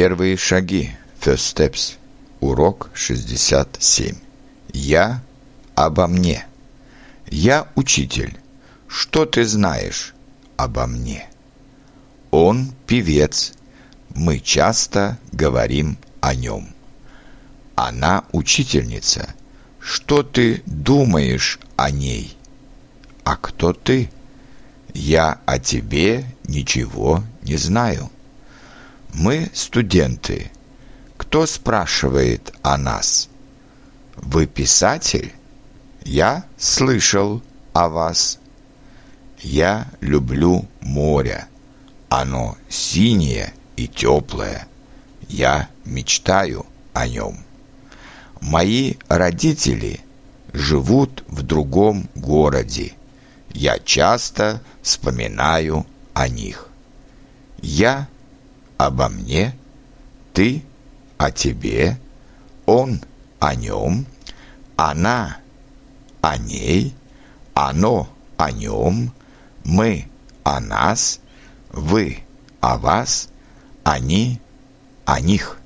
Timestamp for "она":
17.74-18.22, 64.76-65.38